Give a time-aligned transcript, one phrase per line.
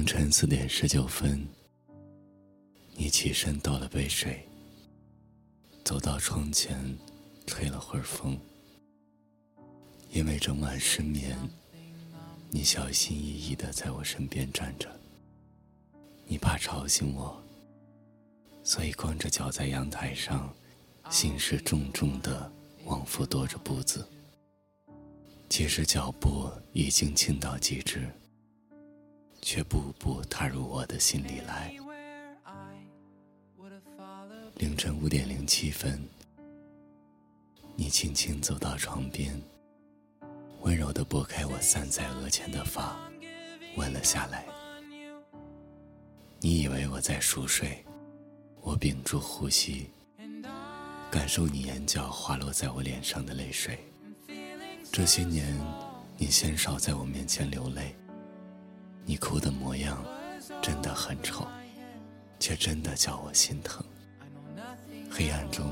[0.00, 1.46] 凌晨四点十九分，
[2.94, 4.48] 你起身倒了杯水，
[5.84, 6.96] 走到窗前，
[7.46, 8.40] 吹了会儿风。
[10.10, 11.38] 因为整晚失眠，
[12.48, 14.90] 你小心翼翼的在我身边站着。
[16.24, 17.38] 你怕吵醒我，
[18.64, 20.50] 所以光着脚在阳台上，
[21.10, 22.50] 心事重重的
[22.86, 24.08] 往复踱着步子。
[25.50, 28.10] 其实脚步已经轻到极致。
[29.52, 31.74] 却步步踏入我的心里来。
[34.54, 36.08] 凌晨五点零七分，
[37.74, 39.42] 你轻轻走到床边，
[40.60, 42.96] 温柔地拨开我散在额前的发，
[43.74, 44.46] 吻了下来。
[46.38, 47.84] 你以为我在熟睡，
[48.60, 49.90] 我屏住呼吸，
[51.10, 53.76] 感受你眼角滑落在我脸上的泪水。
[54.92, 55.60] 这些年，
[56.16, 57.96] 你鲜少在我面前流泪。
[59.10, 60.00] 你哭的模样
[60.62, 61.44] 真的很丑，
[62.38, 63.84] 却真的叫我心疼。
[65.10, 65.68] 黑暗中，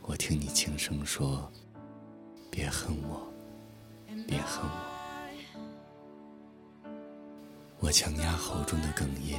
[0.00, 1.52] 我听你轻声说
[2.50, 3.30] ：“别恨我，
[4.26, 4.72] 别恨我。”
[7.78, 9.38] 我强压喉中的哽咽，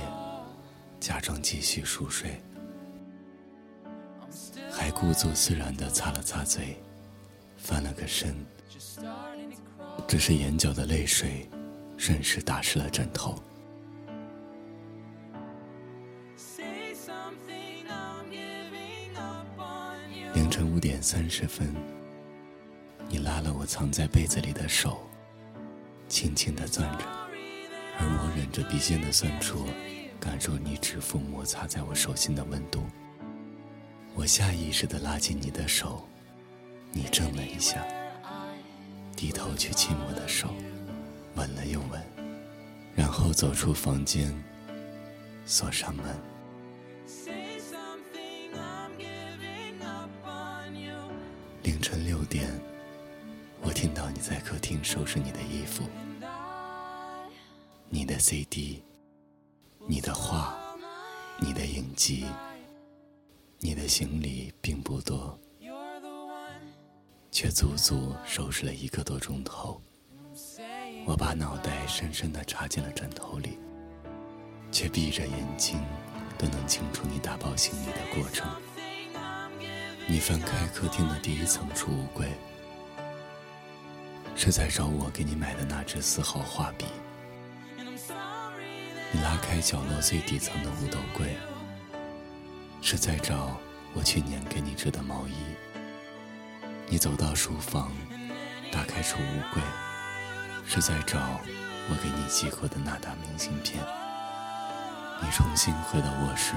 [1.00, 2.40] 假装继续熟睡，
[4.72, 6.78] 还故作自然地擦了擦嘴，
[7.58, 8.36] 翻了个身，
[10.08, 11.50] 只是眼角的泪水。
[11.98, 13.36] 顺势打湿了枕头。
[20.34, 21.74] 凌晨五点三十分，
[23.10, 25.00] 你拉了我藏在被子里的手，
[26.08, 27.06] 轻轻的攥着，
[28.00, 29.66] 而我忍着鼻尖的酸楚，
[30.20, 32.84] 感受你指腹摩擦在我手心的温度。
[34.14, 36.08] 我下意识的拉紧你的手，
[36.92, 37.84] 你怔了一下，
[39.16, 40.54] 低头去亲我的手。
[41.38, 42.02] 吻了又吻，
[42.96, 44.34] 然后走出房间，
[45.46, 46.04] 锁上门。
[51.62, 52.50] 凌晨六点，
[53.62, 55.84] 我听到你在客厅收拾你的衣服，
[57.88, 58.82] 你的 CD，
[59.86, 60.58] 你的画，
[61.40, 62.26] 你的影集，
[63.60, 65.40] 你的行李并不多，
[67.32, 69.80] 却足足收拾了一个多钟头。
[71.08, 73.58] 我把脑袋深深地插进了枕头里，
[74.74, 75.80] 却闭着眼睛
[76.38, 78.46] 都能清楚你打包行李的过程。
[80.06, 82.28] 你翻开客厅的第一层储物柜，
[84.36, 86.86] 是在找我给你买的那支四号画笔。
[89.14, 91.38] 你拉开角落最底层的五斗柜，
[92.82, 93.58] 是在找
[93.94, 95.36] 我去年给你织的毛衣。
[96.90, 97.94] 你走到书房，
[98.74, 99.64] 打开储物柜。
[100.68, 101.40] 是在找
[101.90, 103.82] 我给你寄过的那沓明信片。
[105.22, 106.54] 你重新回到卧室，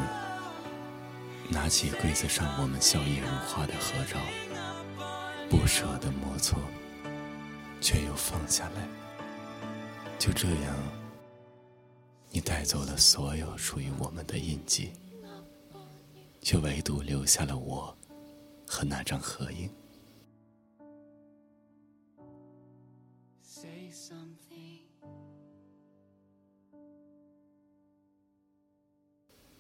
[1.48, 4.19] 拿起柜子上我们笑靥如花的合照，
[5.48, 6.59] 不舍得摩搓，
[7.81, 8.87] 却又放下来。
[10.19, 10.77] 就这样，
[12.31, 14.92] 你带走了所有属于我们的印记，
[16.42, 17.97] 却唯独留下了我
[18.66, 19.71] 和那张合影。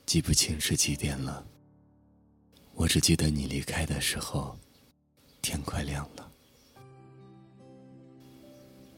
[0.06, 1.46] 记不清是几点了，
[2.74, 4.58] 我只记得你离开的时候，
[5.40, 6.32] 天快亮了。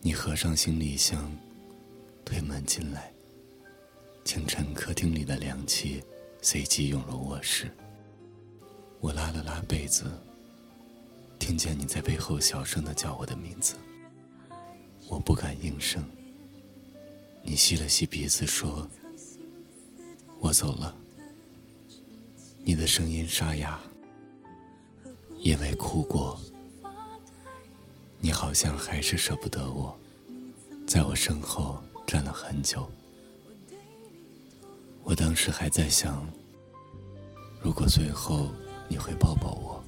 [0.01, 1.31] 你合上行李箱，
[2.25, 3.13] 推门进来。
[4.25, 6.03] 清晨客厅里的凉气
[6.41, 7.71] 随即涌入卧室。
[8.99, 10.11] 我拉了拉被子，
[11.39, 13.77] 听见你在背后小声的叫我的名字。
[15.13, 16.03] 我不敢应声。
[17.43, 18.89] 你吸了吸鼻子说
[20.41, 20.97] ：“我走了。”
[22.65, 23.79] 你的声音沙哑，
[25.39, 26.41] 因为哭过。
[28.21, 29.95] 你好像还是舍不得我，
[30.87, 32.91] 在我身后站了很久。
[35.03, 36.27] 我当时还在想，
[37.61, 38.51] 如果最后
[38.89, 39.85] 你会抱抱我，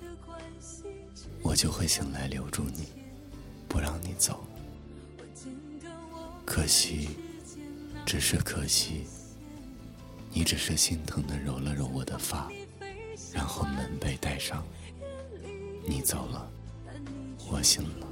[1.43, 2.89] 我就会醒来留住你，
[3.67, 4.45] 不让你走。
[6.55, 7.09] 可惜，
[8.07, 9.09] 只是可惜，
[10.33, 12.49] 你只是心疼的揉了揉我的发。
[13.33, 14.65] 然后门被带上，
[15.85, 16.49] 你走了，
[17.51, 18.07] 我醒了。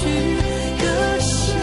[0.00, 0.06] 去
[0.80, 1.54] 割舍。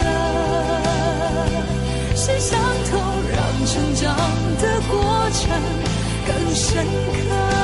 [2.14, 3.00] 是伤痛
[3.32, 4.16] 让成长
[4.60, 5.42] 的过程
[6.24, 7.57] 更深刻。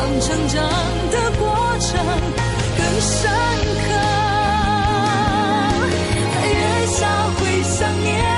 [0.00, 0.62] 让成长
[1.10, 1.98] 的过程
[2.76, 3.28] 更深
[3.82, 3.88] 刻
[6.34, 7.00] 在月下
[7.30, 8.37] 会想念